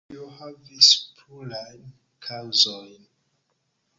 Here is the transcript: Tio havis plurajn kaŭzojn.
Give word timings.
Tio 0.11 0.23
havis 0.37 0.87
plurajn 1.17 1.85
kaŭzojn. 2.29 3.07